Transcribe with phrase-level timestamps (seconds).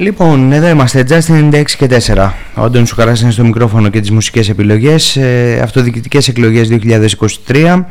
[0.00, 2.32] Λοιπόν, εδώ είμαστε, Justin 96 και 4.
[2.54, 5.16] Ο Άντων Σουκαράς είναι στο μικρόφωνο και τις μουσικές επιλογές.
[5.16, 7.86] Ε, αυτοδιοικητικές εκλογές 2023.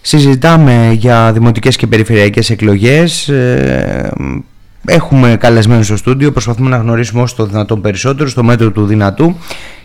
[0.00, 3.28] Συζητάμε για δημοτικές και περιφερειακές εκλογές.
[3.28, 4.10] Ε,
[4.86, 9.36] έχουμε καλεσμένους στο στούντιο, προσπαθούμε να γνωρίσουμε όσο το δυνατόν περισσότερο, στο μέτρο του δυνατού.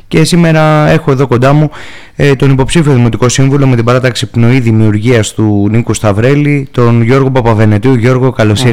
[0.08, 1.70] Και σήμερα έχω εδώ κοντά μου
[2.16, 7.32] ε, τον υποψήφιο Δημοτικό Σύμβουλο με την παράταξη πνοή δημιουργίας του Νίκου Σταυρέλη, τον Γιώργο
[7.32, 7.94] Παπαβενετίου.
[7.94, 8.68] Γιώργο, καλώς mm.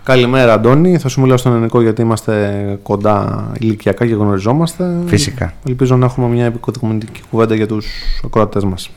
[0.00, 0.14] Ήρθες.
[0.14, 0.98] Καλημέρα, Αντώνη.
[0.98, 4.84] Θα σου μιλάω στον ελληνικό γιατί είμαστε κοντά ηλικιακά και γνωριζόμαστε.
[5.06, 5.52] Φυσικά.
[5.68, 7.86] Ελπίζω να έχουμε μια επικοδομητική κουβέντα για τους
[8.24, 8.90] ακροατές μας.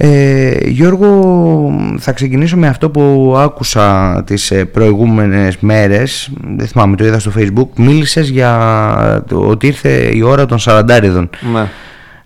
[0.00, 7.04] Ε, Γιώργο, θα ξεκινήσω με αυτό που άκουσα τις ε, προηγούμενες μέρες, δεν θυμάμαι, το
[7.04, 11.30] είδα στο facebook, μίλησες για το ότι ήρθε η ώρα των σαραντάριδων.
[11.52, 11.68] Ναι.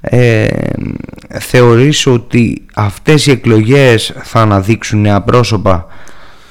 [0.00, 0.46] Ε,
[1.38, 5.86] θεωρείς ότι αυτές οι εκλογές θα αναδείξουν νέα πρόσωπα,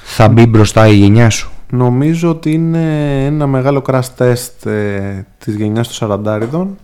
[0.02, 1.50] θα μπει μπροστά η γενιά σου.
[1.70, 6.76] Νομίζω ότι είναι ένα μεγάλο crash test ε, της γενιάς των σαραντάριδων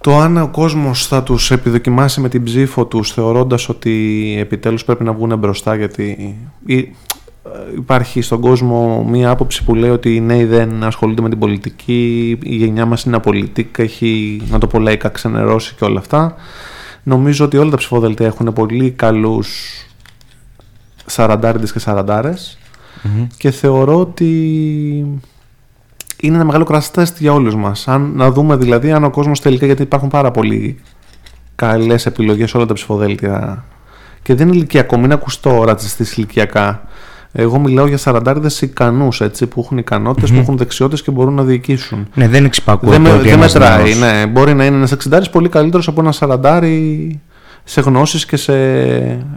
[0.00, 5.04] το αν ο κόσμος θα τους επιδοκιμάσει με την ψήφο τους θεωρώντας ότι επιτέλους πρέπει
[5.04, 6.36] να βγουν μπροστά γιατί
[7.76, 12.38] υπάρχει στον κόσμο μία άποψη που λέει ότι οι νέοι δεν ασχολούνται με την πολιτική,
[12.42, 16.34] η γενιά μας είναι απολυτική, έχει να το πω λαϊκά ξενερώσει και όλα αυτά.
[17.02, 19.48] Νομίζω ότι όλα τα ψηφοδελτία έχουν πολύ καλούς
[21.08, 22.58] σαραντάριδες και σαραντάρες
[23.36, 24.30] και θεωρώ ότι
[26.20, 27.88] είναι ένα μεγάλο crash test για όλους μας.
[27.88, 30.80] Αν, να δούμε δηλαδή αν ο κόσμος τελικά, γιατί υπάρχουν πάρα πολύ
[31.54, 33.64] καλές επιλογές όλα τα ψηφοδέλτια
[34.22, 36.82] και δεν είναι ηλικιακό, μην ακουστώ ρατσιστής ηλικιακά.
[37.32, 42.08] Εγώ μιλάω για σαραντάριδες ικανούς που έχουν ικανότητες, που έχουν δεξιότητες και μπορούν να διοικήσουν.
[42.14, 42.90] Ναι, δεν εξυπακούω.
[42.90, 43.94] Δεν, δεν μετράει.
[43.94, 44.26] Ναι.
[44.26, 47.20] Μπορεί να είναι ένας εξιντάρι πολύ καλύτερος από ένα σαραντάρι
[47.70, 48.54] σε γνώσεις και σε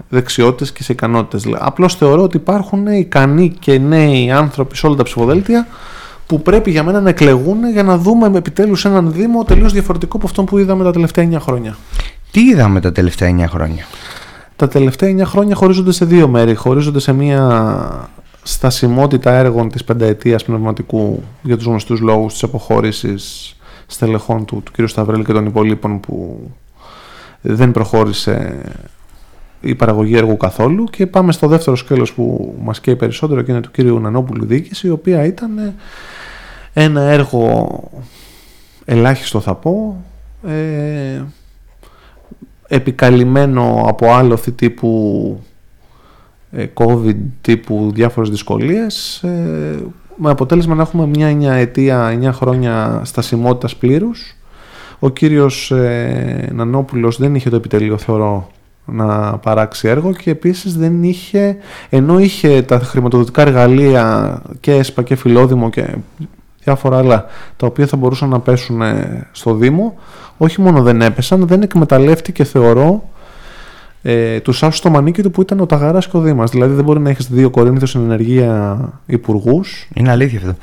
[0.10, 1.56] δεξιότητες και σε ικανότητες.
[1.60, 5.68] Απλώς θεωρώ ότι υπάρχουν ικανοί και νέοι άνθρωποι σε όλα τα ψηφοδέλτια
[6.26, 10.26] που πρέπει για μένα να εκλεγούν για να δούμε επιτέλους έναν Δήμο τελείως διαφορετικό από
[10.26, 11.78] αυτό που είδαμε τα τελευταία 9 χρόνια.
[12.32, 13.86] Τι είδαμε τα τελευταία 9 χρόνια;
[14.56, 16.56] Τα τελευταία 9 χρόνια χωρίζονται σε δύο μέρη.
[16.56, 18.10] Χωρίζονται σε μία
[18.44, 23.56] στασιμότητα έργων της πενταετίας πνευματικού για τους γνωστούς λόγους της αποχώρησης
[23.88, 24.88] στελεχών του, του κ.
[24.88, 26.40] Σταυρέλη και των υπολείπων που
[27.42, 28.62] δεν προχώρησε
[29.62, 33.62] η παραγωγή έργου καθόλου και πάμε στο δεύτερο σκέλος που μας καίει περισσότερο και είναι
[33.62, 33.78] του κ.
[33.80, 35.74] Νανόπουλου Δίκηση η οποία ήταν
[36.74, 37.80] ένα έργο
[38.86, 40.04] ελάχιστο θα πω
[40.48, 41.22] ε,
[42.68, 45.40] επικαλυμμένο από άλοθη τύπου
[46.52, 49.80] ε, COVID τύπου διάφορες δυσκολίες ε,
[50.16, 54.36] με αποτέλεσμα να έχουμε μια 9 ετία, 9 χρόνια στασιμότητας πλήρους
[55.04, 58.48] ο κύριος ε, Νανόπουλος δεν είχε το επιτελείο θεωρώ
[58.86, 61.58] να παράξει έργο και επίσης δεν είχε,
[61.90, 65.96] ενώ είχε τα χρηματοδοτικά εργαλεία και ΕΣΠΑ και Φιλόδημο και
[66.64, 67.26] διάφορα άλλα
[67.58, 69.96] τα οποία θα μπορούσαν να πέσουν ε, στο Δήμο,
[70.38, 73.10] όχι μόνο δεν έπεσαν, δεν εκμεταλλεύτηκε θεωρώ
[74.02, 76.52] ε, του άσου στο μανίκι του που ήταν ο Ταγαράς και ο Δήμας.
[76.52, 79.88] Δηλαδή δεν μπορεί να έχεις δύο Κορίνθιους στην ενεργεία υπουργούς.
[79.94, 80.56] Είναι αλήθεια αυτό.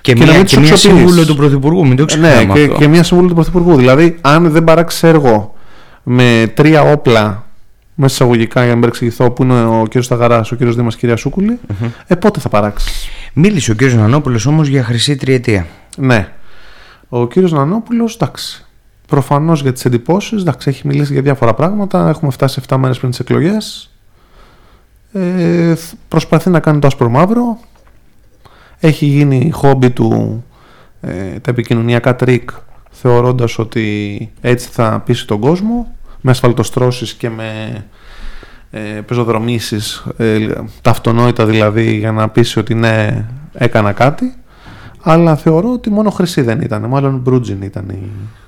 [0.00, 2.44] Και, και μια, και μια σύμβουλο του Πρωθυπουργού, μην το ξεχνάμε.
[2.44, 3.76] Ναι, και, και μια σύμβουλο του Πρωθυπουργού.
[3.76, 5.54] Δηλαδή, αν δεν παράξει έργο
[6.02, 7.46] με τρία όπλα
[7.94, 11.16] μέσα εισαγωγικά για να μην εξηγηθώ που είναι ο κύριος Ταγαράς, ο κύριος Δήμας, κυρία
[11.16, 11.88] Σούκουλη, mm-hmm.
[12.06, 15.66] ε, πότε θα παράξεις; Μίλησε ο κύριος Νανόπουλος όμως για χρυσή τριετία.
[15.96, 16.28] Ναι.
[17.08, 18.66] Ο κύριος Νανόπουλος, εντάξει.
[19.12, 22.08] Προφανώς για τις εντυπώσεις, εντάξει, έχει μιλήσει για διάφορα πράγματα.
[22.08, 23.90] Έχουμε φτάσει 7 μέρες πριν τις εκλογές.
[25.12, 25.74] Ε,
[26.08, 27.58] προσπαθεί να κάνει το άσπρο μαύρο.
[28.78, 30.44] Έχει γίνει χόμπι του
[31.00, 32.50] ε, τα επικοινωνιακά τρικ
[32.90, 37.84] θεωρώντας ότι έτσι θα πείσει τον κόσμο με ασφαλτοστρώσεις και με
[38.70, 40.48] ε, πεζοδρομήσεις, ε,
[40.82, 44.34] τα αυτονόητα δηλαδή για να πείσει ότι ναι έκανα κάτι
[45.02, 48.41] αλλά θεωρώ ότι μόνο χρυσή δεν ήταν, μάλλον μπρούτζιν ήταν η, η θητεία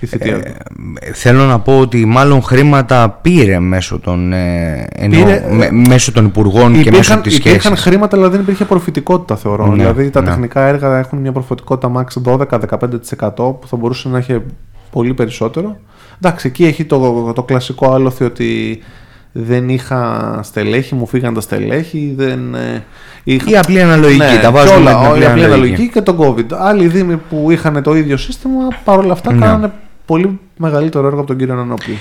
[0.00, 6.24] ε, Θέλω να πω ότι μάλλον χρήματα πήρε μέσω των, ε, πήρε, με, μέσω των
[6.24, 7.50] υπουργών υπήρχαν, και μέσω της σχέσης.
[7.50, 9.66] Υπήρχαν χρήματα αλλά δεν υπήρχε προφητικότητα θεωρώ.
[9.66, 10.26] Ναι, δηλαδή τα ναι.
[10.26, 14.42] τεχνικά έργα έχουν μια προφητικότητα max 12-15% που θα μπορούσε να έχει
[14.90, 15.76] πολύ περισσότερο.
[16.22, 18.78] Εντάξει, εκεί έχει το, το κλασικό άλοθη ότι
[19.32, 22.54] δεν είχα στελέχη, μου φύγαν τα στελέχη, δεν...
[22.54, 22.84] Ε,
[23.24, 23.50] είχα...
[23.50, 25.88] Η απλή αναλογική, ναι, τα βάζουμε όλα, την απλή, απλή αναλογική.
[25.88, 26.54] και το COVID.
[26.58, 29.40] Άλλοι δήμοι που είχαν το ίδιο σύστημα, παρόλα αυτά ναι.
[29.40, 29.72] κάνανε
[30.06, 31.96] πολύ μεγαλύτερο έργο από τον κύριο Νανόπουλο.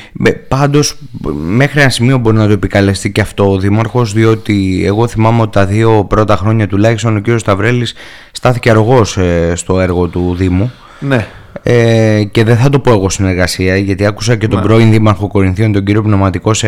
[0.47, 0.97] Πάντως,
[1.33, 5.51] μέχρι ένα σημείο μπορεί να το επικαλεστεί και αυτό ο Δήμαρχο, διότι εγώ θυμάμαι ότι
[5.51, 7.93] τα δύο πρώτα χρόνια τουλάχιστον ο κύριος Σταυρέλης
[8.31, 10.71] στάθηκε αργός ε, στο έργο του Δήμου.
[10.99, 11.27] Ναι.
[11.63, 14.65] Ε, και δεν θα το πω εγώ συνεργασία γιατί άκουσα και τον ναι.
[14.65, 16.67] πρώην Δήμαρχο Κορινθίων τον κύριο Πνευματικό σε,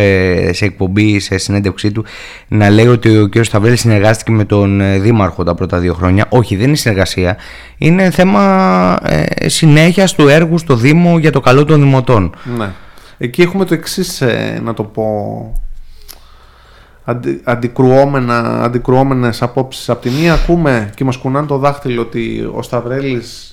[0.54, 2.06] σε εκπομπή, σε συνέντευξή του
[2.48, 6.26] να λέει ότι ο κύριος Σταυρέλης συνεργάστηκε με τον ε, Δήμαρχο τα πρώτα δύο χρόνια.
[6.30, 7.38] Όχι, δεν είναι συνεργασία.
[7.78, 12.36] Είναι θέμα ε, συνέχεια του έργου στο Δήμο για το καλό των δημοτών.
[12.58, 12.70] Ναι.
[13.18, 15.06] Εκεί έχουμε το εξής, ε, να το πω,
[17.04, 19.90] αντι, αντικρουόμενα, αντικρουόμενες απόψεις.
[19.90, 23.51] Απ' τη μία ακούμε και μας κουνάνε το δάχτυλο ότι ο Σταυρέλης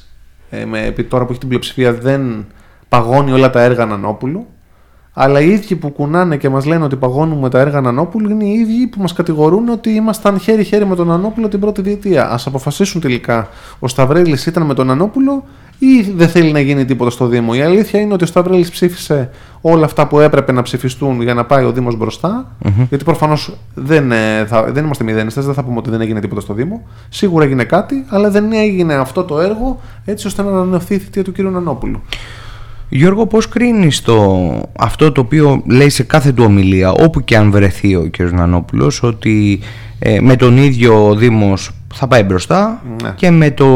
[0.50, 2.46] ε, με, επί τώρα που έχει την πλειοψηφία δεν
[2.88, 4.46] παγώνει όλα τα έργα Νανόπουλου.
[5.12, 8.52] Αλλά οι ίδιοι που κουνάνε και μας λένε ότι παγώνουμε τα έργα Νανόπουλου είναι οι
[8.52, 12.30] ίδιοι που μας κατηγορούν ότι ήμασταν χέρι-χέρι με τον Νανόπουλο την πρώτη διετία.
[12.30, 13.48] Α αποφασίσουν τελικά
[13.78, 15.44] ο Σταυρέλης ήταν με τον Νανόπουλο
[15.78, 17.52] ή δεν θέλει να γίνει τίποτα στο Δήμο.
[17.54, 19.30] Η αλήθεια είναι ότι ο Σταυρέλης ψήφισε
[19.60, 21.96] όλα αυτά που έπρεπε να ψηφιστούν για να πάει ο Δήμος
[22.88, 26.54] Γιατί προφανώς δεν, ε, δεν είμαστε μηδενιστές, δεν θα πούμε ότι δεν έγινε τίποτα στο
[26.54, 26.86] Δήμο.
[27.08, 31.24] Σίγουρα έγινε κάτι, αλλά δεν έγινε αυτό το έργο έτσι ώστε να ανανεωθεί η θητεία
[31.24, 31.38] του κ.
[31.38, 32.00] Νανόπουλου.
[32.88, 34.48] Γιώργο, πώς κρίνεις το,
[34.78, 38.20] αυτό το οποίο λέει σε κάθε του ομιλία, όπου και αν βρεθεί ο κ.
[38.20, 39.60] Νανόπουλος, ότι
[39.98, 43.12] ε, με τον ίδιο ο Δήμος θα πάει μπροστά ναι.
[43.16, 43.66] και με το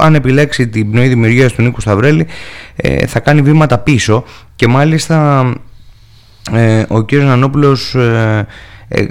[0.00, 2.26] αν επιλέξει την πνοή δημιουργία του Νίκου Σταυρέλη
[2.76, 4.24] ε, θα κάνει βήματα πίσω
[4.56, 5.46] και μάλιστα
[6.52, 7.12] ε, ο κ.
[7.12, 8.46] Νανόπουλος ε,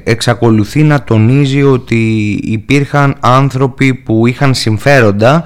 [0.03, 5.43] εξακολουθεί να τονίζει ότι υπήρχαν άνθρωποι που είχαν συμφέροντα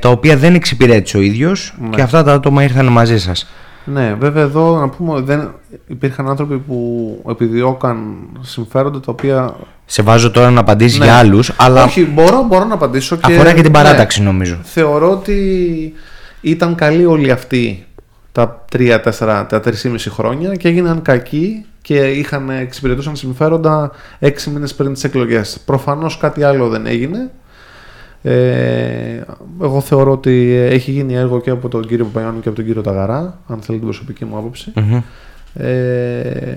[0.00, 1.88] τα οποία δεν εξυπηρέτησε ο ίδιος ναι.
[1.88, 3.46] και αυτά τα άτομα ήρθαν μαζί σας.
[3.84, 5.54] Ναι, βέβαια εδώ να πούμε δεν
[5.86, 9.54] υπήρχαν άνθρωποι που επιδιώκαν συμφέροντα τα οποία.
[9.86, 11.04] Σε βάζω τώρα να απαντήσει ναι.
[11.04, 11.84] για άλλους, αλλά.
[11.84, 13.16] Όχι, μπορώ, μπορώ να απαντήσω.
[13.16, 13.32] Και...
[13.32, 14.58] Αφορά και την παράταξη, ναι, νομίζω.
[14.62, 15.92] Θεωρώ ότι
[16.40, 17.86] ήταν καλοί όλοι αυτοί
[18.32, 19.72] τα 3-4, τα 3,5
[20.08, 23.90] χρόνια και έγιναν κακοί και είχαν, εξυπηρετούσαν συμφέροντα
[24.20, 25.60] 6 μήνες πριν τις εκλογές.
[25.64, 27.30] Προφανώς κάτι άλλο δεν έγινε
[28.22, 29.20] ε,
[29.62, 32.82] εγώ θεωρώ ότι έχει γίνει έργο και από τον κύριο Παπαγιάννου και από τον κύριο
[32.82, 34.72] Ταγαρά, αν θέλει την προσωπική μου αποψη
[35.54, 36.56] Ε,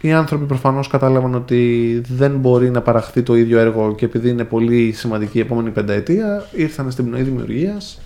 [0.00, 4.44] οι άνθρωποι προφανώς κατάλαβαν ότι δεν μπορεί να παραχθεί το ίδιο έργο και επειδή είναι
[4.44, 8.00] πολύ σημαντική η επόμενη πενταετία, ήρθαν στην πνοή δημιουργίας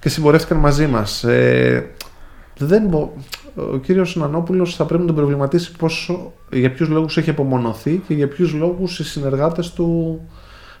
[0.00, 1.24] και συμπορεύτηκαν μαζί μας.
[1.24, 1.90] Ε,
[2.58, 3.12] δεν μπο...
[3.72, 8.14] Ο κύριος Νανόπουλος θα πρέπει να τον προβληματίσει πόσο, για ποιους λόγους έχει απομονωθεί και
[8.14, 10.20] για ποιους λόγους οι συνεργάτες του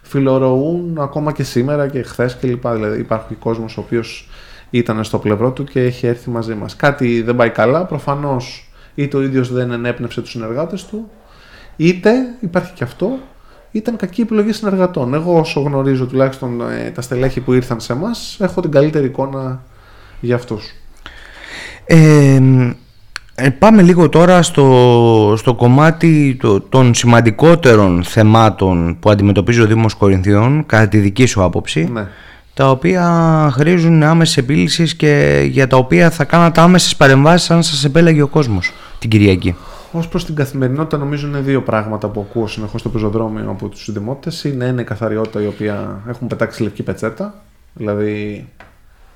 [0.08, 2.68] φιλορωούν ακόμα και σήμερα και χθες κλπ.
[2.68, 4.28] Δηλαδή υπάρχει κόσμος ο οποίος
[4.70, 6.76] ήταν στο πλευρό του και έχει έρθει μαζί μας.
[6.76, 11.10] Κάτι δεν πάει καλά, προφανώς είτε ο ίδιος δεν ενέπνευσε τους συνεργάτες του,
[11.76, 13.18] είτε υπάρχει και αυτό,
[13.70, 15.14] ήταν κακή επιλογή συνεργατών.
[15.14, 19.62] Εγώ όσο γνωρίζω τουλάχιστον ε, τα στελέχη που ήρθαν σε εμάς, έχω την καλύτερη εικόνα
[20.20, 20.74] για αυτούς.
[21.84, 22.40] Ε,
[23.40, 26.38] ε, πάμε λίγο τώρα στο, στο κομμάτι
[26.68, 32.06] των σημαντικότερων θεμάτων που αντιμετωπίζει ο Δήμος Κορινθιών κατά τη δική σου άποψη ναι.
[32.54, 33.04] τα οποία
[33.52, 38.26] χρήζουν άμεσης επίλυσης και για τα οποία θα κάνατε άμεσες παρεμβάσεις αν σας επέλεγε ο
[38.26, 39.56] κόσμος την Κυριακή.
[39.92, 43.92] Ω προς την καθημερινότητα, νομίζω είναι δύο πράγματα που ακούω συνεχώς στο πεζοδρόμιο από τους
[43.92, 44.30] δημότε.
[44.44, 47.34] Είναι ένα η καθαριότητα η οποία έχουν πετάξει λευκή πετσέτα.
[47.72, 48.48] Δηλαδή,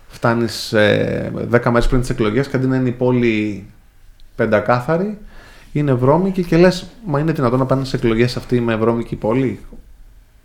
[0.09, 3.67] φτάνεις 10 μέρες πριν τις εκλογές και αντί να είναι η πόλη
[4.37, 5.19] πεντακάθαρη,
[5.73, 9.61] είναι βρώμικη και λες, μα είναι δυνατόν να πάνε σε εκλογές αυτή με βρώμικη πόλη;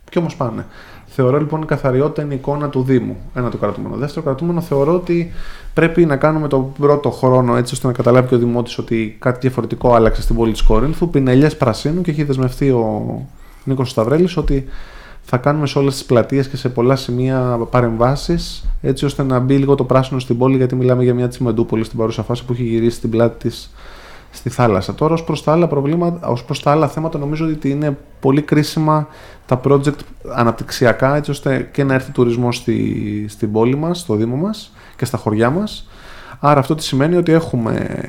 [0.09, 0.65] Και όμως πάνε.
[1.07, 3.17] Θεωρώ λοιπόν η καθαριότητα είναι η εικόνα του Δήμου.
[3.33, 3.95] Ένα το κρατούμενο.
[3.95, 5.31] Δεύτερο κρατούμενο θεωρώ ότι
[5.73, 9.39] πρέπει να κάνουμε τον πρώτο χρόνο έτσι ώστε να καταλάβει και ο Δημότης ότι κάτι
[9.39, 11.09] διαφορετικό άλλαξε στην πόλη της Κορίνθου.
[11.09, 13.21] Πινελιές πρασίνου και έχει δεσμευτεί ο
[13.63, 14.65] Νίκος Σταυρέλης ότι
[15.29, 19.57] θα κάνουμε σε όλες τις πλατείες και σε πολλά σημεία παρεμβάσεις έτσι ώστε να μπει
[19.57, 22.63] λίγο το πράσινο στην πόλη γιατί μιλάμε για μια τσιμεντούπολη στην παρούσα φάση που έχει
[22.63, 23.71] γυρίσει την πλάτη της
[24.31, 24.93] στη θάλασσα.
[24.95, 28.41] Τώρα ως προς τα άλλα προβλήματα, ως προς τα άλλα θέματα νομίζω ότι είναι πολύ
[28.41, 29.07] κρίσιμα
[29.45, 29.99] τα project
[30.35, 35.05] αναπτυξιακά έτσι ώστε και να έρθει τουρισμός στη, στην πόλη μας, στο Δήμο μας και
[35.05, 35.87] στα χωριά μας.
[36.39, 37.99] Άρα αυτό τι σημαίνει ότι έχουμε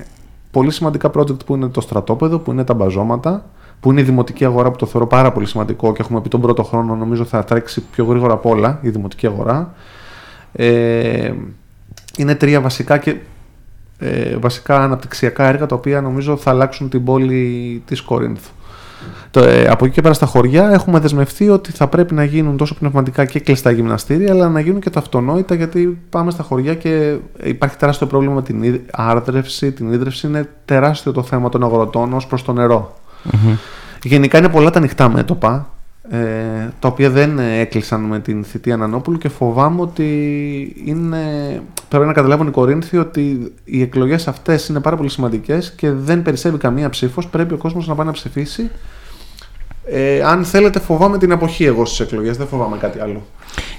[0.50, 3.44] πολύ σημαντικά project που είναι το στρατόπεδο, που είναι τα μπαζώματα,
[3.80, 6.40] που είναι η δημοτική αγορά που το θεωρώ πάρα πολύ σημαντικό και έχουμε πει τον
[6.40, 9.75] πρώτο χρόνο νομίζω θα τρέξει πιο γρήγορα από όλα η δημοτική αγορά.
[10.52, 11.32] Ε,
[12.16, 13.16] είναι τρία βασικά και
[13.99, 18.50] ε, βασικά αναπτυξιακά έργα τα οποία νομίζω θα αλλάξουν την πόλη της Κορίνθου.
[19.30, 22.56] Το, ε, από εκεί και πέρα στα χωριά έχουμε δεσμευτεί ότι θα πρέπει να γίνουν
[22.56, 26.75] τόσο πνευματικά και κλειστά γυμναστήρια, αλλά να γίνουν και τα αυτονόητα, γιατί πάμε στα χωριά
[26.75, 30.26] και υπάρχει τεράστιο πρόβλημα με την άρδρευση, την ίδρυυση.
[30.26, 32.52] Είναι τεράστιο το θέμα των αγροτών ως προς το
[33.22, 33.56] νερο
[34.02, 35.70] Γενικά είναι πολλά τα ανοιχτά μέτωπα,
[36.10, 36.18] ε,
[36.78, 41.18] τα οποία δεν έκλεισαν με την θητεία Νανόπουλου και φοβάμαι ότι είναι,
[41.88, 46.22] πρέπει να καταλάβουν οι Κορίνθοι ότι οι εκλογές αυτές είναι πάρα πολύ σημαντικές και δεν
[46.22, 48.70] περισσεύει καμία ψήφος, πρέπει ο κόσμος να πάει να ψηφίσει.
[49.90, 53.26] Ε, αν θέλετε φοβάμαι την εποχή εγώ στις εκλογές, δεν φοβάμαι κάτι άλλο.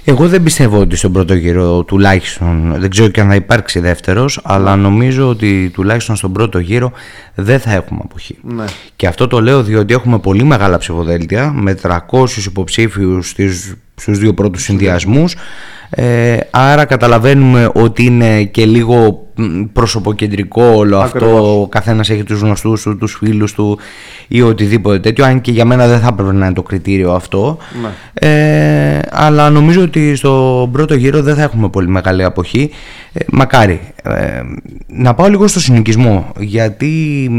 [0.04, 4.40] Εγώ δεν πιστεύω ότι στον πρώτο γύρο τουλάχιστον, δεν ξέρω και αν θα υπάρξει δεύτερος,
[4.42, 6.92] αλλά νομίζω ότι τουλάχιστον στον πρώτο γύρο
[7.34, 8.38] δεν θα έχουμε αποχή.
[8.42, 8.64] Ναι.
[8.96, 11.96] Και αυτό το λέω διότι έχουμε πολύ μεγάλα ψηφοδέλτια με 300
[12.46, 13.34] υποψήφιους
[13.94, 15.36] στους δύο πρώτους συνδυασμούς
[15.90, 19.26] ε, άρα καταλαβαίνουμε ότι είναι και λίγο
[19.72, 21.60] προσωποκεντρικό όλο αυτό.
[21.60, 23.78] Ο καθένας έχει τους γνωστούς του, τους φίλους του
[24.28, 27.58] ή οτιδήποτε τέτοιο αν και για μένα δεν θα έπρεπε να είναι το κριτήριο αυτό.
[27.82, 27.88] Ναι.
[28.28, 32.70] ε, αλλά νομίζω ότι στο πρώτο γύρο δεν θα έχουμε πολύ μεγάλη αποχή.
[33.12, 33.80] Ε, μακάρι.
[34.02, 34.40] Ε,
[34.86, 37.30] να πάω λίγο στο συνοικισμό γιατί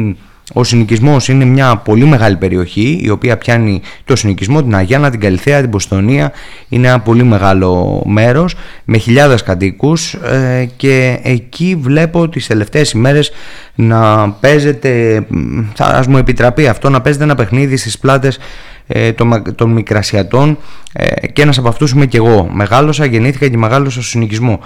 [0.53, 5.19] ο συνοικισμός είναι μια πολύ μεγάλη περιοχή η οποία πιάνει το συνοικισμό, την Αγιάννα, την
[5.19, 6.31] Καλυθέα, την Ποστονία.
[6.69, 8.55] Είναι ένα πολύ μεγάλο μέρος
[8.85, 13.31] με χιλιάδες κατοίκους ε, και εκεί βλέπω τις τελευταίες ημέρες
[13.75, 15.25] να παίζεται,
[15.73, 18.39] θα ας μου επιτραπεί αυτό, να παίζεται ένα παιχνίδι στις πλάτες
[18.87, 19.11] ε,
[19.55, 20.57] των, Μικρασιατών
[20.93, 22.49] ε, και ένας από αυτούς είμαι και εγώ.
[22.53, 24.59] Μεγάλωσα, γεννήθηκα και μεγάλωσα στο συνοικισμό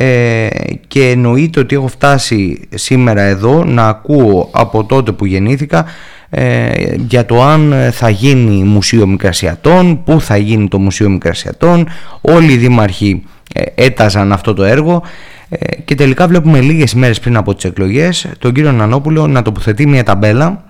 [0.00, 0.48] ε,
[0.88, 5.84] και εννοείται ότι έχω φτάσει σήμερα εδώ να ακούω από τότε που γεννήθηκα
[6.30, 11.88] ε, για το αν θα γίνει Μουσείο Μικρασιατών, πού θα γίνει το Μουσείο Μικρασιατών,
[12.20, 13.22] όλοι οι δήμαρχοι
[13.54, 15.02] ε, έταζαν αυτό το έργο.
[15.48, 19.86] Ε, και τελικά βλέπουμε λίγες μέρες πριν από τις εκλογές τον κύριο Νανόπουλο να τοποθετεί
[19.86, 20.64] μια ταμπέλα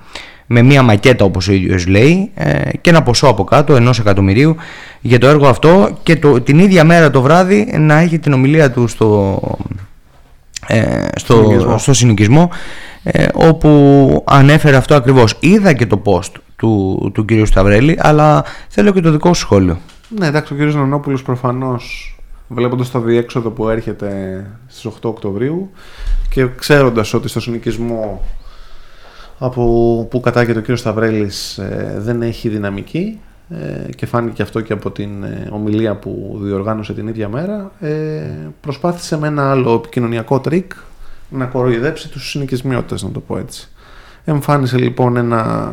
[0.50, 4.57] με μία μακέτα όπως ο ίδιος λέει ε, και ένα ποσό από κάτω ενός εκατομμυρίου
[5.00, 8.71] για το έργο αυτό και το, την ίδια μέρα το βράδυ να έχει την ομιλία
[8.71, 9.40] του στο,
[10.67, 11.78] ε, στο, συνοικισμό.
[11.78, 12.50] στο συνοικισμό
[13.02, 15.37] ε, όπου ανέφερε αυτό ακριβώς.
[15.40, 17.31] Είδα και το post του, του κ.
[17.45, 19.78] Σταυρέλη αλλά θέλω και το δικό σου σχόλιο.
[20.09, 20.75] Ναι εντάξει ο κ.
[20.75, 22.17] Νανόπουλος προφανώς
[22.49, 25.71] βλέποντας το διέξοδο που έρχεται στις 8 Οκτωβρίου
[26.31, 28.23] και ξέροντας ότι στο συνοικισμό
[29.38, 34.73] από που κατάγεται ο κύριος Σταυρέλης ε, δεν έχει δυναμική ε, και φάνηκε αυτό και
[34.73, 37.73] από την ε, ομιλία που διοργάνωσε την ίδια μέρα
[38.61, 40.73] προσπάθησε με ένα άλλο επικοινωνιακό τρικ
[41.28, 43.68] να κοροϊδέψει τους συνοικισμιώτες να το πω έτσι.
[44.25, 45.73] Εμφάνισε λοιπόν ένα,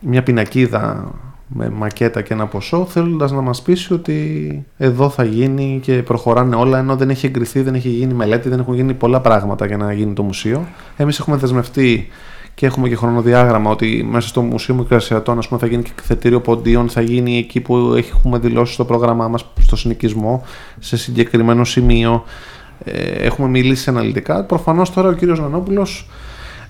[0.00, 1.12] μια πινακίδα
[1.56, 6.56] με μακέτα και ένα ποσό θέλοντας να μας πείσει ότι εδώ θα γίνει και προχωράνε
[6.56, 9.76] όλα ενώ δεν έχει εγκριθεί, δεν έχει γίνει μελέτη, δεν έχουν γίνει πολλά πράγματα για
[9.76, 10.66] να γίνει το μουσείο.
[10.96, 12.08] Εμείς έχουμε δεσμευτεί
[12.54, 16.40] και έχουμε και χρονοδιάγραμμα ότι μέσα στο Μουσείο Μικρασιατών ας πούμε, θα γίνει και εκθετήριο
[16.40, 20.44] ποντίων, θα γίνει εκεί που έχουμε δηλώσει στο πρόγραμμά μας στο συνοικισμό,
[20.78, 22.24] σε συγκεκριμένο σημείο.
[22.84, 24.44] Ε, έχουμε μιλήσει αναλυτικά.
[24.44, 26.08] Προφανώς τώρα ο κύριος Νανόπουλος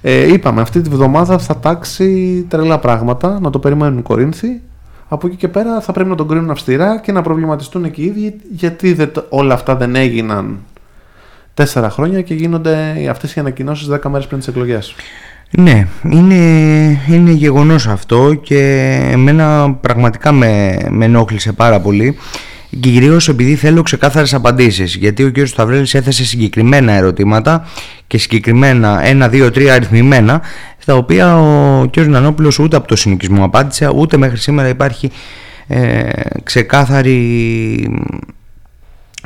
[0.02, 4.60] ε, είπαμε αυτή τη βδομάδα θα τάξει τρελά πράγματα, να το περιμένουν οι Κορίνθοι
[5.08, 8.04] από εκεί και πέρα θα πρέπει να τον κρίνουν αυστηρά και να προβληματιστούν και οι
[8.04, 10.58] ίδιοι γιατί δεν, όλα αυτά δεν έγιναν
[11.54, 14.94] τέσσερα χρόνια και γίνονται αυτές οι ανακοινώσεις δέκα μέρες πριν τις εκλογές.
[15.58, 16.34] Ναι, είναι,
[17.08, 22.18] είναι γεγονός αυτό και εμένα πραγματικά με, με ενόχλησε πάρα πολύ και
[22.80, 24.94] κυρίως επειδή θέλω ξεκάθαρες απαντήσεις.
[24.94, 25.46] Γιατί ο κ.
[25.46, 27.68] Σταυρέλης έθεσε συγκεκριμένα ερωτήματα
[28.06, 30.42] και συγκεκριμένα ένα, δύο, τρία αριθμημένα,
[30.78, 31.96] στα οποία ο κ.
[31.96, 35.10] Νανόπουλος ούτε από το συνοικισμό απάντησε, ούτε μέχρι σήμερα υπάρχει
[35.66, 36.08] ε,
[36.42, 38.00] ξεκάθαρη,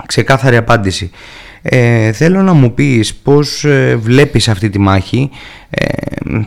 [0.07, 1.11] ξεκάθαρη απάντηση.
[1.63, 5.31] Ε, θέλω να μου πεις πώς ε, βλέπεις αυτή τη μάχη.
[5.71, 5.87] Ε,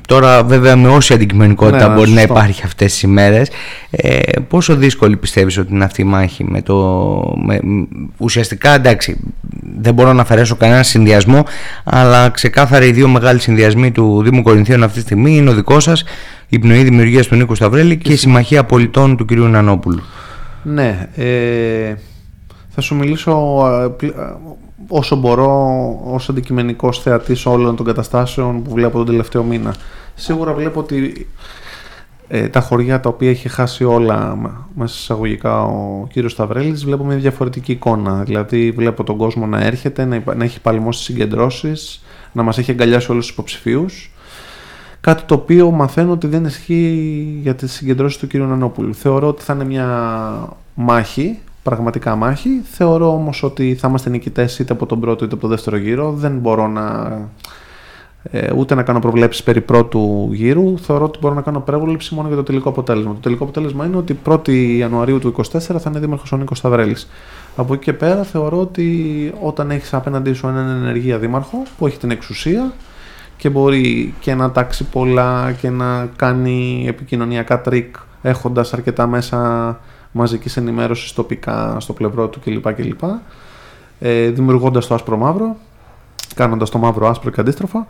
[0.07, 3.49] τώρα βέβαια με όση αντικειμενικότητα ναι, μπορεί να υπάρχει αυτές τις ημέρες
[3.91, 6.75] ε, πόσο δύσκολη πιστεύεις ότι είναι αυτή η μάχη με το,
[7.45, 7.59] με,
[8.17, 9.19] ουσιαστικά εντάξει
[9.81, 11.45] δεν μπορώ να αφαιρέσω κανένα συνδυασμό
[11.83, 15.83] αλλά ξεκάθαρα οι δύο μεγάλοι συνδυασμοί του Δήμου Κορινθίων αυτή τη στιγμή είναι ο δικός
[15.83, 16.03] σας
[16.49, 19.31] η πνοή δημιουργίας του Νίκου Σταυρέλη και, και η Συμμαχία Πολιτών του κ.
[19.31, 20.01] Νανόπουλου.
[20.63, 21.93] Ναι, ε,
[22.69, 23.63] θα σου μιλήσω
[24.87, 29.75] όσο μπορώ ως αντικειμενικός θεατής όλων των καταστάσεων που βλέπω τον τελευταίο μήνα.
[30.15, 31.27] Σίγουρα βλέπω ότι
[32.27, 34.37] ε, τα χωριά τα οποία έχει χάσει όλα
[34.73, 38.23] μέσα εισαγωγικά ο κύριος Σταυρέλης βλέπω μια διαφορετική εικόνα.
[38.23, 43.11] Δηλαδή βλέπω τον κόσμο να έρχεται, να, να έχει παλμώσει συγκεντρώσεις, να μας έχει αγκαλιάσει
[43.11, 44.11] όλους τους υποψηφίους.
[45.01, 48.93] Κάτι το οποίο μαθαίνω ότι δεν ισχύει για τις συγκεντρώσεις του κύριου Νανόπουλου.
[48.93, 49.87] Θεωρώ ότι θα είναι μια
[50.73, 52.49] μάχη πραγματικά μάχη.
[52.63, 56.11] Θεωρώ όμως ότι θα είμαστε νικητές είτε από τον πρώτο είτε από τον δεύτερο γύρο.
[56.11, 57.17] Δεν μπορώ να
[58.23, 60.77] ε, ούτε να κάνω προβλέψεις περί πρώτου γύρου.
[60.77, 63.13] Θεωρώ ότι μπορώ να κάνω πρόβλεψη μόνο για το τελικό αποτέλεσμα.
[63.13, 67.09] Το τελικό αποτέλεσμα είναι ότι 1η Ιανουαρίου του 2024 θα είναι δήμαρχος ο Νίκος Σταυρέλης.
[67.55, 71.97] Από εκεί και πέρα θεωρώ ότι όταν έχεις απέναντί σου έναν ενεργεία δήμαρχο που έχει
[71.97, 72.73] την εξουσία
[73.37, 79.79] και μπορεί και να τάξει πολλά και να κάνει επικοινωνιακά τρικ έχοντας αρκετά μέσα
[80.11, 82.73] μαζικής ενημέρωσης τοπικά στο πλευρό του κλπ.
[82.73, 83.03] κλπ
[83.99, 85.57] ε, δημιουργώντας το άσπρο μαύρο,
[86.35, 87.87] κάνοντας το μαύρο άσπρο και αντίστροφα,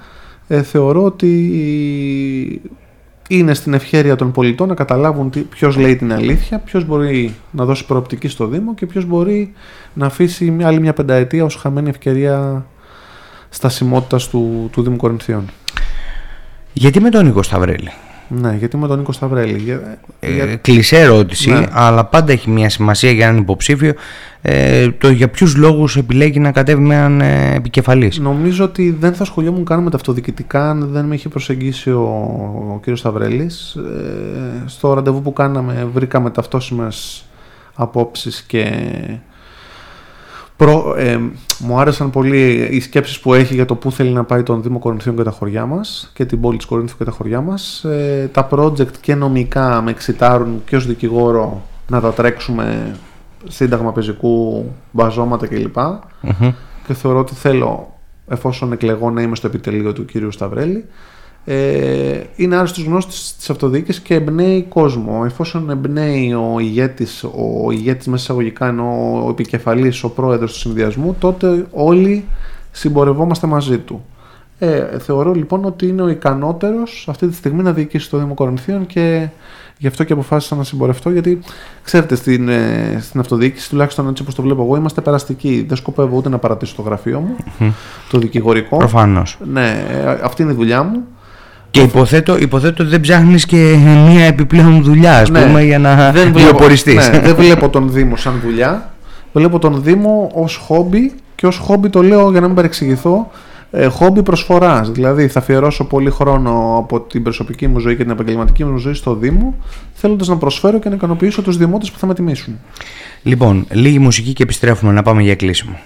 [0.48, 2.62] ε, θεωρώ ότι
[3.30, 7.86] είναι στην ευχέρεια των πολιτών να καταλάβουν ποιος λέει την αλήθεια, ποιος μπορεί να δώσει
[7.86, 9.54] προοπτική στο Δήμο και ποιος μπορεί
[9.94, 12.66] να αφήσει μια άλλη μια πενταετία ως χαμένη ευκαιρία
[13.50, 15.46] στασιμότητας του, του Δήμου Κορινθίων.
[16.74, 17.92] Γιατί με τον Νίκο Σταυρέλη;
[18.40, 19.80] Ναι, γιατί με τον Νίκο Σταυρέλη.
[20.20, 20.56] Ε, για...
[20.56, 21.66] Κλεισέ ερώτηση, ναι.
[21.72, 23.94] αλλά πάντα έχει μια σημασία για έναν υποψήφιο
[24.42, 28.20] ε, το για ποιους λόγους επιλέγει να κατέβει με έναν ε, επικεφαλής.
[28.20, 32.02] Νομίζω ότι δεν θα σχολιόμουν καν με τα αυτοδιοικητικά αν δεν με είχε προσεγγίσει ο,
[32.74, 32.98] ο κ.
[32.98, 33.76] Σταυρέλης.
[33.76, 37.26] Ε, στο ραντεβού που κάναμε, βρήκαμε ταυτόσιμες
[37.74, 38.72] απόψεις και
[40.62, 41.20] Προ, ε,
[41.60, 44.80] μου άρεσαν πολύ οι σκέψεις που έχει για το πού θέλει να πάει τον Δήμο
[44.80, 47.84] Κορινθίων και τα χωριά μας και την πόλη της Κορινθίου και τα χωριά μας.
[47.84, 52.96] Ε, τα project και νομικά με εξητάρουν και ως δικηγόρο να τα τρέξουμε
[53.48, 55.76] σύνταγμα πεζικού, μπαζώματα κλπ.
[55.78, 56.54] mm
[56.88, 57.94] Και θεωρώ ότι θέλω,
[58.28, 60.86] εφόσον εκλεγώ, να είμαι στο επιτελείο του κύριου Σταυρέλη
[61.46, 65.22] ε, είναι άρρωστος γνώστης της αυτοδιοίκησης και εμπνέει κόσμο.
[65.26, 71.16] Εφόσον εμπνέει ο ηγέτης, ο ηγέτης μέσα εισαγωγικά ενώ ο επικεφαλής, ο πρόεδρος του συνδυασμού,
[71.20, 72.26] τότε όλοι
[72.72, 74.06] συμπορευόμαστε μαζί του.
[74.60, 78.86] Ε, θεωρώ λοιπόν ότι είναι ο ικανότερος αυτή τη στιγμή να διοικήσει το Δήμο Κορινθίων
[78.86, 79.28] και
[79.78, 81.40] γι' αυτό και αποφάσισα να συμπορευτώ γιατί
[81.84, 86.18] ξέρετε στην, ε, στην αυτοδιοίκηση τουλάχιστον έτσι όπως το βλέπω εγώ είμαστε περαστικοί δεν σκοπεύω
[86.18, 87.36] ούτε να παρατήσω το γραφείο μου
[88.10, 89.38] το δικηγορικό Προφανώς.
[89.52, 91.04] ναι, ε, αυτή είναι η δουλειά μου
[91.72, 93.76] και υποθέτω, υποθέτω ότι δεν ψάχνεις και
[94.08, 97.10] μία επιπλέον δουλειά, ας ναι, πούμε, για να βιοποριστείς.
[97.10, 98.94] Ναι, δεν βλέπω τον Δήμο σαν δουλειά.
[99.34, 103.32] Βλέπω τον Δήμο ως χόμπι και ως χόμπι το λέω για να μην παρεξηγηθώ.
[103.74, 104.92] Ε, χόμπι προσφοράς.
[104.92, 108.94] Δηλαδή, θα αφιερώσω πολύ χρόνο από την προσωπική μου ζωή και την επαγγελματική μου ζωή
[108.94, 109.56] στο Δήμο,
[109.94, 112.60] θέλοντας να προσφέρω και να ικανοποιήσω τους δημότες που θα με τιμήσουν.
[113.24, 115.80] Λοιπόν, λίγη μουσική και επιστρέφουμε να πάμε για κλείσιμο.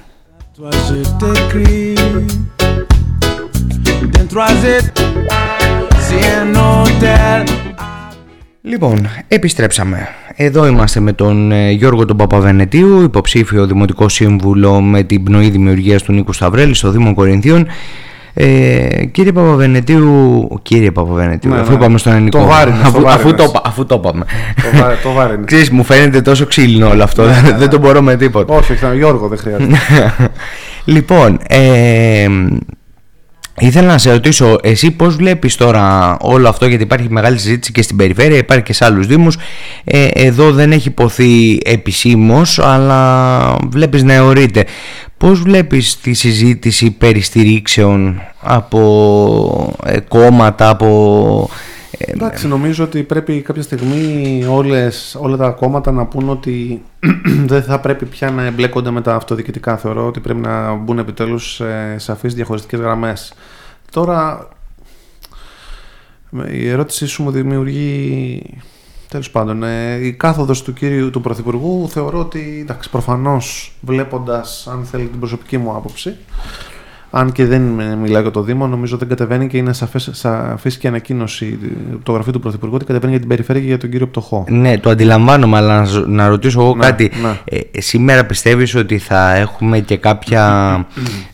[8.61, 10.07] Λοιπόν, επιστρέψαμε.
[10.35, 16.03] Εδώ είμαστε με τον ε, Γιώργο τον Παπαβενετίου, υποψήφιο Δημοτικό Σύμβουλο με την πνοή δημιουργίας
[16.03, 17.67] του Νίκου Σταυρέλη στο Δήμο Κορινθίων.
[18.33, 21.77] Ε, κύριε Παπαβενετίου, κύριε Παπαβενετίου, ναι, αφού ναι.
[21.77, 22.39] πάμε στον ελληνικό.
[22.39, 24.25] Το βάρινε, αφού, αφού, το, αφού το είπαμε.
[25.03, 25.43] Το, βάρινε.
[25.49, 28.53] Ξέρεις, μου φαίνεται τόσο ξύλινο όλο αυτό, ναι, δεν, το μπορώ με τίποτα.
[28.53, 29.77] Όχι, Γιώργο δεν χρειάζεται.
[30.95, 32.27] λοιπόν, ε,
[33.59, 37.81] Ήθελα να σε ρωτήσω, εσύ πώς βλέπεις τώρα όλο αυτό, γιατί υπάρχει μεγάλη συζήτηση και
[37.81, 39.37] στην περιφέρεια, υπάρχει και σε άλλους δήμους.
[39.83, 44.65] Ε, εδώ δεν έχει υποθεί επισήμως, αλλά βλέπεις να αιωρείται.
[45.17, 51.49] Πώς βλέπεις τη συζήτηση περί στηρίξεων από ε, κόμματα, από
[51.97, 56.83] Εντάξει, νομίζω ότι πρέπει κάποια στιγμή όλες, όλα τα κόμματα να πούν ότι
[57.51, 59.77] δεν θα πρέπει πια να εμπλέκονται με τα αυτοδιοικητικά.
[59.77, 63.33] Θεωρώ ότι πρέπει να μπουν επιτέλους σε σαφείς διαχωριστικές γραμμές.
[63.91, 64.47] Τώρα,
[66.51, 68.41] η ερώτησή σου μου δημιουργεί...
[69.09, 74.85] Τέλος πάντων, ε, η κάθοδος του κύριου του Πρωθυπουργού θεωρώ ότι, εντάξει, προφανώς βλέποντας, αν
[74.85, 76.15] θέλει την προσωπική μου άποψη,
[77.09, 77.61] αν και δεν
[78.01, 81.59] μιλάει για το Δήμο, νομίζω δεν κατεβαίνει και είναι σαφής και ανακοίνωση
[82.03, 84.45] το γραφείο του Πρωθυπουργού ότι κατεβαίνει για την περιφέρεια και για τον κύριο Πτωχό.
[84.49, 87.11] Ναι, το αντιλαμβάνομαι, αλλά να, να ρωτήσω εγώ ναι, κάτι.
[87.21, 87.39] Ναι.
[87.43, 90.87] Ε, σήμερα πιστεύεις ότι θα έχουμε και κάποια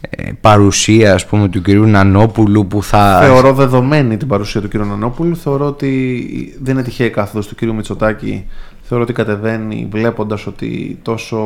[0.09, 3.19] ε, παρουσία ας πούμε, του κυρίου Νανόπουλου που θα.
[3.21, 5.35] Θεωρώ δεδομένη την παρουσία του κύριου Νανόπουλου.
[5.35, 8.45] Θεωρώ ότι δεν είναι τυχαία κάθοδος του κύριου Μητσοτάκη
[8.93, 11.37] θεωρώ ότι κατεβαίνει βλέποντας ότι τόσο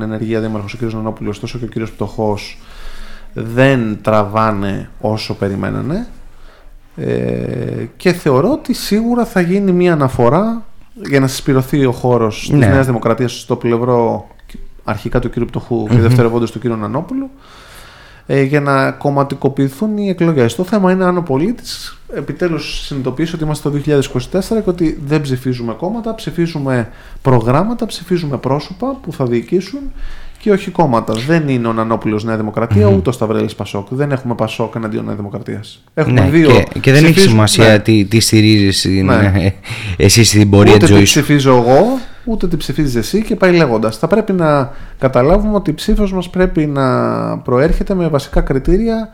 [0.00, 0.92] ενεργεία δήμαρχος ο κ.
[0.92, 1.88] Νανόπουλος, τόσο και ο κ.
[1.88, 2.58] Πτωχός
[3.38, 6.06] δεν τραβάνε όσο περιμένανε
[6.96, 10.64] ε, και θεωρώ ότι σίγουρα θα γίνει μια αναφορά
[11.08, 12.58] για να συσπηρωθεί ο χώρος ναι.
[12.58, 14.28] της Νέας Δημοκρατίας στο πλευρό
[14.84, 15.44] αρχικά του κ.
[15.44, 16.64] Πτωχού και δευτερευόντως του κ.
[16.64, 17.30] Νανόπουλου
[18.26, 20.54] ε, για να κομματικοποιηθούν οι εκλογές.
[20.54, 25.20] Το θέμα είναι αν ο πολίτης επιτέλους συνειδητοποιήσει ότι είμαστε το 2024 και ότι δεν
[25.20, 26.90] ψηφίζουμε κόμματα, ψηφίζουμε
[27.22, 29.80] προγράμματα, ψηφίζουμε πρόσωπα που θα διοικήσουν
[30.38, 31.14] και όχι κόμματα.
[31.26, 32.96] Δεν είναι ο Νανόπουλος Νέα Δημοκρατία, mm-hmm.
[32.96, 33.86] ούτε ο Σταυρέλης Πασόκ.
[33.90, 35.82] Δεν έχουμε Πασόκ εναντίον Νέα Δημοκρατίας.
[35.94, 36.50] Έχουμε ναι, δύο.
[36.72, 37.78] Και, και δεν έχει σημασία ναι.
[37.78, 39.32] τι, τι στηρίζεις ναι.
[39.96, 41.18] εσύ στην πορεία της ζωής σου.
[41.18, 43.98] Ούτε τι ψηφίζω εγώ, ούτε τι ψηφίζεις εσύ και πάει λέγοντας.
[43.98, 49.08] Θα πρέπει να καταλάβουμε ότι η ψήφος μας πρέπει να προέρχεται με βασικά κριτήρια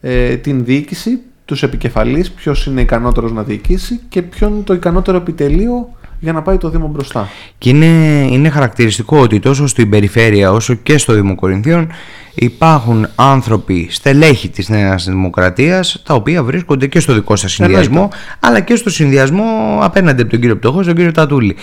[0.00, 5.16] ε, την διοίκηση, τους επικεφαλείς, ποιος είναι ικανότερος να διοικήσει και ποιο είναι το ικανότερο
[5.16, 5.88] επιτελείο
[6.20, 7.28] για να πάει το Δήμο μπροστά.
[7.58, 7.86] Και είναι,
[8.30, 11.88] είναι χαρακτηριστικό ότι τόσο στην περιφέρεια όσο και στο Δήμο Κορινθίων
[12.34, 18.08] υπάρχουν άνθρωποι στελέχη της Νέας Δημοκρατίας τα οποία βρίσκονται και στο δικό σας συνδυασμό
[18.40, 21.56] αλλά και στο συνδυασμό απέναντι από τον κύριο Πτωχός στον κύριο Τατούλη.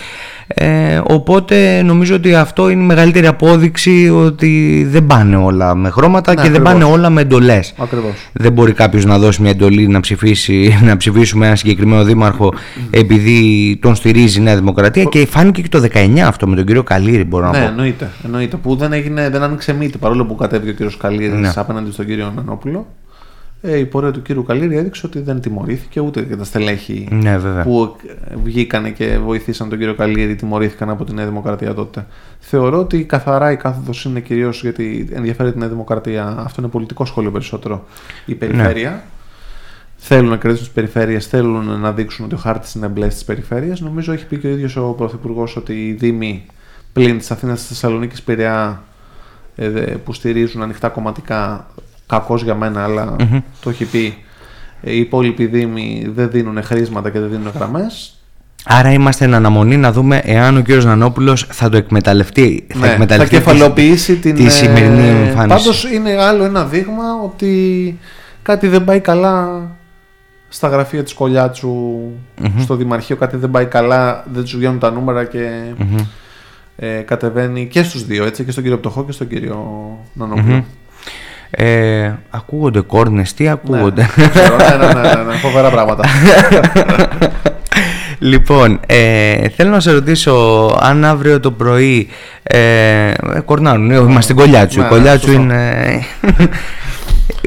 [0.48, 6.30] Ε, οπότε νομίζω ότι αυτό είναι η μεγαλύτερη απόδειξη ότι δεν πάνε όλα με χρώματα
[6.34, 6.80] Ναι, και δεν ακριβώς.
[6.80, 7.74] πάνε όλα με εντολές.
[7.78, 8.12] Ακριβώς.
[8.32, 12.54] Δεν μπορεί κάποιος να δώσει μια εντολή να, ψηφίσει, να ψηφίσουμε ένα συγκεκριμένο δήμαρχο
[12.90, 16.82] επειδή τον στηρίζει η Νέα Δημοκρατία και φάνηκε και το 19 αυτό με τον κύριο
[16.82, 17.70] Καλύρη, μπορώ Ναι, να πω.
[17.70, 18.56] εννοείται, εννοείται.
[18.56, 21.52] Που δεν, έγινε, δεν άνοιξε μύτη παρόλο που κατέβηκε ο κύριος Καλύρης Ναι.
[21.56, 22.86] απέναντι στον κύριο Νανόπουλο.
[23.60, 27.38] Ε, η πορεία του κύριου Καλύρη έδειξε ότι δεν τιμωρήθηκε ούτε και τα στελέχη Ναι,
[27.38, 27.62] βέβαια.
[27.62, 27.96] που
[28.44, 32.06] βγήκαν και βοηθήσαν τον κύριο Καλύρη τιμωρήθηκαν από τη Νέα Δημοκρατία τότε.
[32.38, 36.34] Θεωρώ ότι καθαρά η κάθοδος είναι κυρίως γιατί ενδιαφέρει τη Νέα Δημοκρατία.
[36.38, 37.84] Αυτό είναι πολιτικό σχόλιο περισσότερο.
[38.26, 39.04] Η περιφέρεια.
[39.96, 43.80] Θέλουν να κερδίσουν τις περιφέρειες, θέλουν να δείξουν ότι ο χάρτης είναι μπλε στις περιφέρειες.
[43.80, 46.46] Νομίζω έχει πει και ο ίδιος ο Πρωθυπουργός ότι οι Δήμοι
[46.92, 48.82] πλην της Αθήνας, της Θεσσαλονίκης, Πειραιά
[49.56, 51.66] ε, δε- που στηρίζουν ανοιχτά κομματικά,
[52.06, 53.38] κακό για μένα, αλλά Μμμ.
[53.60, 54.18] το έχει πει.
[54.82, 58.10] ε, Οι υπόλοιποι Δήμοι δεν δίνουν χρήσματα και δεν δίνουν γραμμές.
[58.68, 62.66] Άρα είμαστε εν αναμονή να δούμε εάν ο κύριος Νανόπουλος θα το εκμεταλλευτεί.
[62.74, 64.34] Ναι, θα εκμεταλλευτεί κεφαλοποιήσει την.
[64.34, 65.46] τη σημερινή ε, εμφάνιση.
[65.48, 67.98] Πάντως είναι άλλο ένα δείγμα ότι
[68.42, 69.60] κάτι δεν πάει καλά
[70.48, 71.74] στα γραφεία της Κολιάτσου,
[72.58, 75.96] στο Δημαρχείο, κάτι δεν πάει καλά, δεν τους βγαίνουν τα νούμερα και Μμμ.
[76.76, 79.58] ε, κατεβαίνει και στους δύο, έτσι, και στον κύριο Πτωχό και στον κύριο
[80.12, 80.64] Νανόπουλο.
[81.50, 86.04] Ε, ακούγονται κόρνες, τι Ναι, ακούγονται; ξέρω, ναι, ναι, ναι, ναι, ναι, φοβερά πράγματα.
[88.18, 90.32] λοιπόν, ε, θέλω να σε ρωτήσω
[90.82, 92.08] αν αύριο το πρωί
[92.42, 92.58] ε,
[93.10, 94.78] ε, κορνάρουν, ε, είμαστε στην κολλιάτσου.
[94.80, 95.42] Ναι, η ναι, κολλιάτσου σωστό.
[95.42, 96.04] είναι...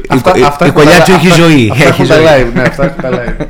[0.08, 1.68] Αυτά- η, αυτά η έχουν κολλιάτσου τα- έχει αυτά- ζωή.
[1.72, 2.24] Αυτά έχει έχουν τα ζωή.
[2.26, 3.44] live, ναι, αυτά έχουν τα live.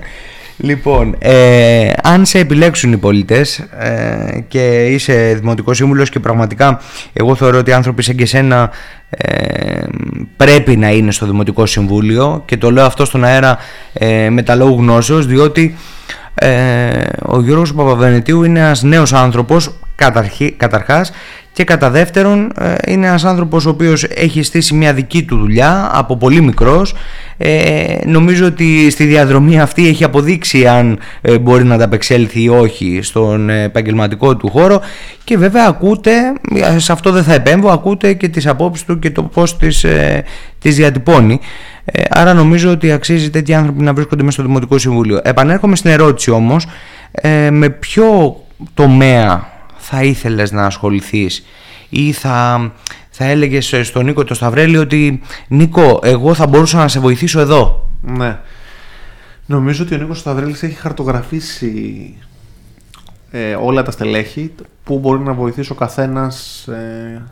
[0.63, 6.81] Λοιπόν, ε, αν σε επιλέξουν οι πολίτες ε, και είσαι δημοτικός σύμβουλος και πραγματικά
[7.13, 8.71] εγώ θεωρώ ότι άνθρωποι σαν και σένα
[9.11, 9.83] ε,
[10.37, 13.59] πρέπει να είναι στο Δημοτικό Συμβούλιο και το λέω αυτό στον αέρα
[13.93, 15.77] ε, με τα λόγου γνώσεως διότι
[16.35, 21.13] ε, ο Γιώργος Παπαβενετίου είναι ένας νέος άνθρωπος καταρχή, καταρχάς
[21.53, 25.91] και κατά δεύτερον ε, είναι ένας άνθρωπος ο οποίος έχει στήσει μια δική του δουλειά
[25.93, 26.95] από πολύ μικρός
[27.43, 33.01] ε, νομίζω ότι στη διαδρομή αυτή έχει αποδείξει αν ε, μπορεί να ανταπεξέλθει ή όχι
[33.03, 34.81] στον ε, επαγγελματικό του χώρο
[35.25, 36.13] και βέβαια ακούτε,
[36.55, 39.85] ε, σε αυτό δεν θα επέμβω, ακούτε και τις απόψεις του και το πώς τις,
[39.85, 40.25] ε,
[40.59, 41.41] τις διατυπώνει.
[41.85, 45.21] Ε, άρα νομίζω ότι αξίζει τέτοιοι άνθρωποι να βρίσκονται μέσα στο Δημοτικό Συμβούλιο.
[45.23, 46.67] Επανέρχομαι στην ερώτηση όμως,
[47.11, 48.37] ε, με ποιο
[48.75, 51.45] τομέα θα ήθελες να ασχοληθείς
[51.89, 52.73] ή θα,
[53.23, 57.89] θα έλεγες στον Νίκο το Σταυρέλη ότι Νίκο, εγώ θα μπορούσα να σε βοηθήσω εδώ.
[58.01, 58.39] Ναι.
[59.47, 62.15] Νομίζω ότι ο Νίκος Σταυρέλης έχει χαρτογραφήσει
[63.31, 64.55] ε, όλα τα στελέχη
[64.85, 67.23] που μπορεί να βοηθήσει ο καθένας ε,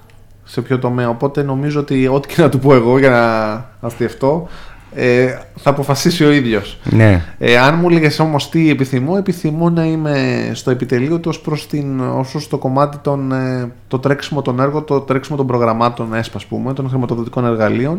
[0.44, 1.09] σε ποιο τομέα.
[1.09, 4.48] Οπότε νομίζω ότι ό,τι και να του πω εγώ για να αστιευτώ
[4.94, 6.79] ε, θα αποφασίσει ο ίδιος.
[6.90, 7.22] Ναι.
[7.38, 11.66] Ε, αν μου έλεγε όμως τι επιθυμώ, επιθυμώ να είμαι στο επιτελείο του ως προς,
[11.66, 16.14] την, ως προς το κομμάτι των, ε, το τρέξιμο των έργων, το τρέξιμο των προγραμμάτων
[16.14, 17.98] ΕΣΠ, ας πούμε, των χρηματοδοτικών εργαλείων,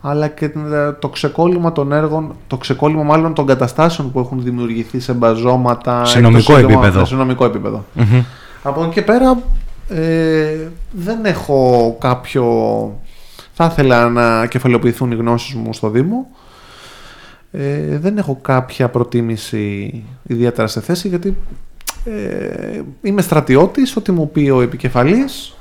[0.00, 5.00] αλλά και ε, το ξεκόλλημα των έργων, το ξεκόλλημα μάλλον των καταστάσεων που έχουν δημιουργηθεί
[5.00, 6.04] σε μπαζώματα.
[6.04, 7.00] Σε εκτός νομικό σύντομα- επίπεδο.
[7.00, 7.84] ναι, σε νομικό επίπεδο.
[7.92, 8.22] Μμμ.
[8.62, 9.38] Από εκεί και πέρα
[9.88, 10.56] ε,
[10.90, 12.44] δεν έχω κάποιο...
[13.58, 16.30] Θα ήθελα να κεφαλαιοποιηθούν οι γνώσεις μου στο Δήμο.
[17.50, 21.36] Ε, δεν έχω κάποια προτίμηση ιδιαίτερα σε θέση γιατί
[22.04, 25.55] ε, είμαι στρατιώτης, ό,τι μου πει ο επικεφαλής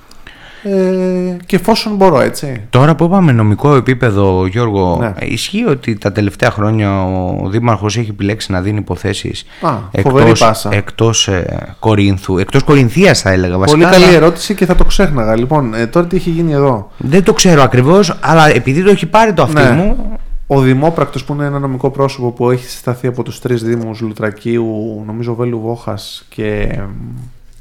[0.70, 2.62] ε, και εφόσον μπορώ έτσι.
[2.70, 5.14] Τώρα που είπαμε νομικό επίπεδο, Γιώργο, Ναι.
[5.20, 9.70] ε, ισχύει ότι τα τελευταία χρόνια ο Δήμαρχος έχει επιλέξει να δίνει υποθέσεις Α,
[10.02, 10.70] φοβερή εκτός, πάσα.
[10.74, 13.80] εκτός ε, Κορίνθου, εκτός Κορινθίας θα έλεγα βασικά.
[13.80, 15.38] Πολύ καλή αλλά ερώτηση και θα το ξέχναγα.
[15.38, 16.92] Λοιπόν, ε, τώρα τι έχει γίνει εδώ.
[16.98, 19.72] Δεν το ξέρω ακριβώς, αλλά επειδή το έχει πάρει το αυτί Ναι.
[19.72, 20.10] μου,
[20.48, 25.04] Ο Δημόπρακτος που είναι ένα νομικό πρόσωπο που έχει συσταθεί από τους τρεις δήμους Λουτρακίου,
[25.06, 26.90] νομίζω Βέλου Βόχας και εμ,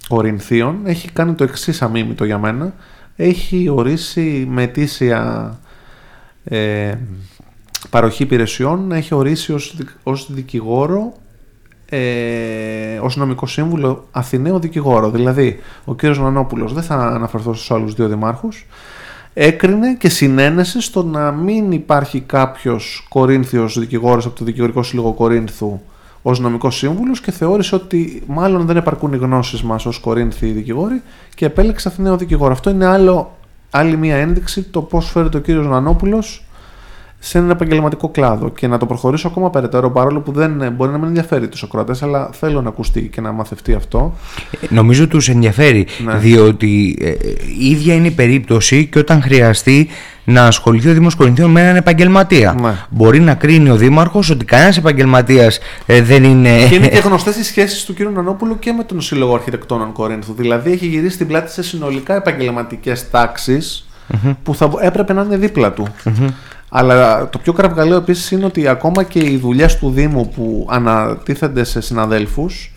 [0.09, 2.73] Κορινθίων έχει κάνει το εξής αμήμητο για μένα.
[3.17, 5.53] Έχει ορίσει με αιτήσια
[6.45, 6.95] ε,
[7.91, 11.13] παροχή υπηρεσιών, έχει ορίσει ως, δικ- ως δικηγόρο
[11.89, 15.11] ε, ως νομικό σύμβουλο Αθηναίο δικηγόρο.
[15.11, 18.67] Δηλαδή, ο κύριος Νανόπουλος, δεν θα αναφερθώ στους άλλους δύο δημάρχους,
[19.35, 25.81] έκρινε και συνένεσε στο να μην υπάρχει κάποιος Κορίνθιος δικηγόρος από το Δικηγορικό Σύλλογο Κορίνθου
[26.27, 31.03] ως νομικός σύμβουλος και θεώρησε ότι μάλλον δεν επαρκούν οι γνώσεις μας ως Κορίνθιοι δικηγόροι
[31.35, 32.53] και επέλεξε Αθηναίο δικηγόρο.
[32.53, 33.37] Αυτό είναι άλλο,
[33.71, 36.45] άλλη μία ένδειξη το πώς φέρεται ο κύριος Νανόπουλος
[37.27, 40.99] σε έναν επαγγελματικό κλάδο και να το προχωρήσω ακόμα περαιτέρω παρόλο που δεν μπορεί να
[40.99, 44.15] μην ενδιαφέρει τους Σοκράτες, αλλά θέλω να ακουστεί και να μαθευτεί αυτό.
[44.69, 46.15] Νομίζω τους ενδιαφέρει ναι.
[46.15, 47.09] διότι ε,
[47.59, 49.89] η ίδια είναι η περίπτωση και όταν χρειαστεί
[50.25, 52.57] να ασχοληθεί ο Δήμος Κορινθίων με έναν επαγγελματία.
[52.61, 52.75] Ναι.
[52.91, 56.67] Μπορεί να κρίνει ο Δήμαρχος ότι κανένας επαγγελματίας ε, δεν είναι.
[56.69, 58.01] Και είναι και γνωστές οι σχέσεις του κ.
[58.01, 60.35] Νανόπουλου και με τον Σύλλογο Αρχιτεκτόνων Κορίνθου.
[60.35, 63.07] Δηλαδή έχει γυρίσει την πλάτη σε συνολικά επαγγελματικές
[64.43, 65.87] που θα έπρεπε να είναι δίπλα του.
[66.77, 71.65] Αλλά το πιο κραυγαλαίο επίσης είναι ότι ακόμα και οι δουλειές του Δήμου που ανατίθενται
[71.65, 72.75] σε συναδέλφους,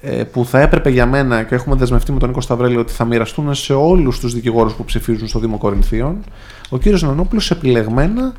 [0.00, 3.04] ε, που θα έπρεπε για μένα και έχουμε δεσμευτεί με τον Νίκο Σταυρέλη ότι θα
[3.04, 6.24] μοιραστούν σε όλους τους δικηγόρους που ψηφίζουν στο Δήμο Κορινθίων,
[6.68, 8.32] ο κύριος Νανόπουλος επιλεγμένα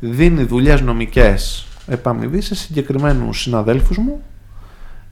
[0.00, 4.22] δίνει δουλειές νομικές επαμοιβής σε συγκεκριμένους συναδέλφους μου.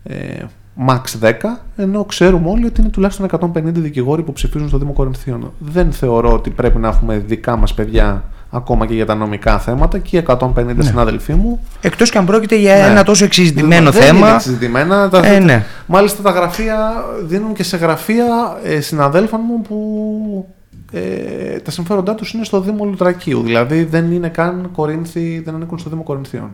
[0.02, 0.44] Ε,
[0.88, 1.33] max 10,
[1.76, 5.52] ενώ ξέρουμε όλοι ότι είναι τουλάχιστον 150 δικηγόροι που ψηφίζουν στο Δήμο Κορινθίων.
[5.59, 9.98] Δεν θεωρώ ότι πρέπει να έχουμε δικά μας παιδιά ακόμα και για τα νομικά θέματα
[9.98, 10.84] και οι 150 ναι.
[10.84, 11.66] συνάδελφοί μου.
[11.80, 12.80] Εκτός και αν πρόκειται για ναι.
[12.80, 14.18] ένα τόσο εξειδικευμένο δεν θέμα.
[14.18, 15.08] Είναι εξειδικευμένα.
[15.08, 15.26] Τα...
[15.26, 15.64] Ε, ναι.
[15.86, 20.48] Μάλιστα τα γραφεία δίνουν και σε γραφεία ε, συναδέλφων μου που
[20.92, 23.42] ε, τα συμφέροντά τους είναι στο Δήμο Λουτρακίου.
[23.42, 26.50] Δηλαδή δεν είναι καν Κορίνθι, δεν ανήκουν στο Δήμο Κορινθίων.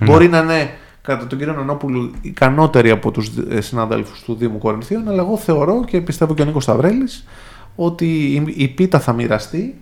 [0.00, 0.06] Ναι.
[0.06, 0.70] Μπορεί να είναι
[1.02, 5.84] κατά τον κύριο Νανόπουλου ικανότεροι από τους ε, συναδέλφους του Δήμου Κορινθίων, αλλά εγώ θεωρώ
[5.84, 7.24] και πιστεύω και ο Νίκος Σταυρέλης
[7.76, 8.06] ότι
[8.56, 9.74] η πίτα θα μοιραστεί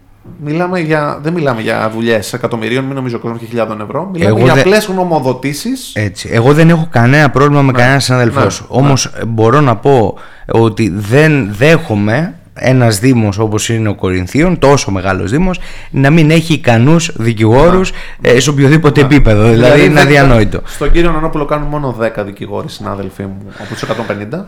[0.45, 4.11] Μιλάμε για, δεν μιλάμε για δουλειές εκατομμυρίων, μην νομίζω κόσμος και χιλιάδων ευρώ.
[4.13, 4.61] Μιλάμε για δε...
[4.61, 5.93] απλές γνωμοδοτήσεις.
[5.95, 6.29] Έτσι.
[6.33, 7.79] Εγώ δεν έχω κανένα πρόβλημα με ναι.
[7.79, 8.61] κανένας συναδελφός.
[8.61, 8.67] Ναι.
[8.71, 9.25] Όμως ναι.
[9.25, 15.61] μπορώ να πω ότι δεν δέχομαι ένας Δήμος όπως είναι ο Κορινθίων, τόσο μεγάλος Δήμος,
[15.91, 19.43] να μην έχει ικανούς δικηγόρους ε, σε οποιοδήποτε επίπεδο.
[19.43, 20.61] Δηλαδή, δηλαδή είναι αδιανόητο.
[20.65, 23.85] Στον κύριο Νανόπουλο κάνουν μόνο 10 δικηγόροι συνάδελφοί μου από τους
[24.33, 24.45] 150.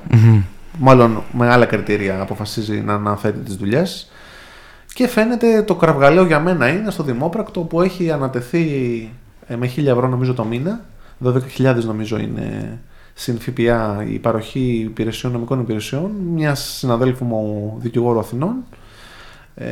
[0.79, 4.11] Μάλλον με άλλα κριτήρια αποφασίζει να αναθέτει τις δουλειές.
[4.99, 8.63] Και φαίνεται το κραυγαλαίο για μένα είναι στο Δημόπρακτο που έχει ανατεθεί
[9.47, 10.81] ε, με 1000 ευρώ νομίζω το μήνα.
[11.25, 12.79] 12.000 νομίζω είναι
[13.15, 18.55] συν ΦΠΑ η παροχή υπηρεσιών, νομικών υπηρεσιών μιας συναδέλφου μου δικηγόρου Αθηνών
[19.55, 19.67] ε,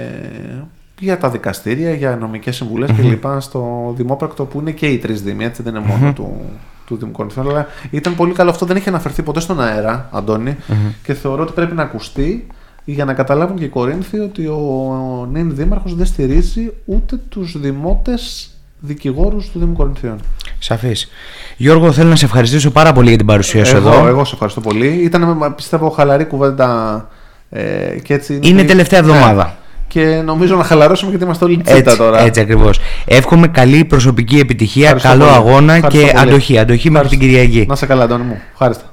[0.99, 3.19] για τα δικαστήρια, για νομικές συμβουλές mm-hmm.
[3.21, 3.41] κλπ.
[3.41, 6.41] στο Δημόπρακτο που είναι και οι τρεις Δήμοι, έτσι δεν είναι μόνο του,
[6.87, 10.57] του Δημικού Αλλά ήταν πολύ καλό αυτό, δεν έχει αναφερθεί ποτέ στον αέρα, Αντώνη,
[11.03, 12.47] και θεωρώ ότι πρέπει να ακουστεί
[12.93, 18.51] για να καταλάβουν και οι Κορίνθιοι ότι ο νυν δήμαρχος δεν στηρίζει ούτε τους δημότες
[18.81, 20.17] δικηγόρους του Δήμου Κορινθίων.
[20.59, 21.09] Σαφής.
[21.57, 24.07] Γιώργο, θέλω να σε ευχαριστήσω πάρα πολύ για την παρουσία σου εδώ.
[24.07, 24.87] Εγώ σε ευχαριστώ πολύ.
[24.87, 27.09] Ήταν, πιστεύω, χαλαρή κουβέντα
[27.51, 28.39] ε, και έτσι...
[28.43, 29.09] Είναι τελευταία ναι.
[29.09, 29.57] εβδομάδα.
[29.89, 32.21] Και νομίζω να χαλαρώσουμε γιατί είμαστε όλοι τσίτα τώρα.
[32.21, 32.81] Έτσι ακριβώς.
[33.05, 36.59] Εύχομαι καλή προσωπική επιτυχία, καλό αγώνα και αντοχή.
[36.59, 37.65] Αντοχή μέχρι την Κυριακή.
[37.69, 38.41] Να σε καλά, Αντώνη μου.
[38.53, 38.85] Ευχαριστώ.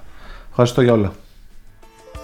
[0.50, 1.12] Ευχαριστώ για όλα.